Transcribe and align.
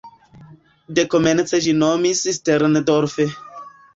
De 0.99 1.03
komence 1.15 1.59
ĝi 1.65 1.75
nomiĝis 1.83 2.31
"Sterndorf". 2.39 3.17